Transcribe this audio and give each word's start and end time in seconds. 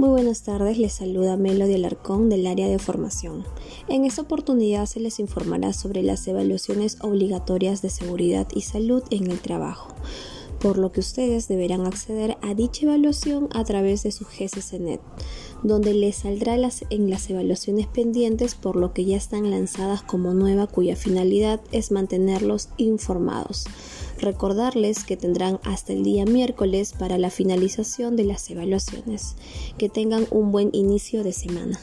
Muy 0.00 0.08
buenas 0.08 0.44
tardes, 0.44 0.78
les 0.78 0.94
saluda 0.94 1.36
Melody 1.36 1.74
Alarcón 1.74 2.30
del 2.30 2.46
área 2.46 2.66
de 2.66 2.78
formación. 2.78 3.44
En 3.86 4.06
esta 4.06 4.22
oportunidad 4.22 4.86
se 4.86 4.98
les 4.98 5.20
informará 5.20 5.74
sobre 5.74 6.02
las 6.02 6.26
evaluaciones 6.26 6.96
obligatorias 7.02 7.82
de 7.82 7.90
seguridad 7.90 8.48
y 8.54 8.62
salud 8.62 9.02
en 9.10 9.30
el 9.30 9.40
trabajo, 9.40 9.88
por 10.60 10.78
lo 10.78 10.92
que 10.92 11.00
ustedes 11.00 11.48
deberán 11.48 11.86
acceder 11.86 12.36
a 12.42 12.54
dicha 12.54 12.84
evaluación 12.84 13.48
a 13.52 13.64
través 13.64 14.02
de 14.02 14.12
su 14.12 14.24
GCCNet, 14.24 15.00
donde 15.62 15.94
les 15.94 16.16
saldrá 16.16 16.56
las, 16.56 16.84
en 16.90 17.10
las 17.10 17.28
evaluaciones 17.30 17.86
pendientes 17.86 18.54
por 18.54 18.76
lo 18.76 18.92
que 18.92 19.04
ya 19.04 19.16
están 19.16 19.50
lanzadas 19.50 20.02
como 20.02 20.34
nueva 20.34 20.66
cuya 20.66 20.96
finalidad 20.96 21.60
es 21.72 21.90
mantenerlos 21.90 22.68
informados. 22.76 23.64
Recordarles 24.18 25.04
que 25.04 25.16
tendrán 25.16 25.60
hasta 25.64 25.94
el 25.94 26.02
día 26.02 26.26
miércoles 26.26 26.92
para 26.98 27.16
la 27.16 27.30
finalización 27.30 28.16
de 28.16 28.24
las 28.24 28.50
evaluaciones. 28.50 29.36
Que 29.78 29.88
tengan 29.88 30.26
un 30.30 30.52
buen 30.52 30.68
inicio 30.72 31.24
de 31.24 31.32
semana. 31.32 31.80